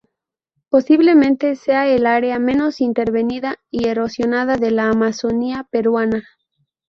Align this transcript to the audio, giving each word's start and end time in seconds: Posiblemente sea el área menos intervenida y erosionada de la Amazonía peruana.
Posiblemente 0.69 1.55
sea 1.55 1.87
el 1.87 2.07
área 2.07 2.39
menos 2.39 2.81
intervenida 2.81 3.57
y 3.69 3.87
erosionada 3.87 4.57
de 4.57 4.71
la 4.71 4.89
Amazonía 4.89 5.67
peruana. 5.69 6.23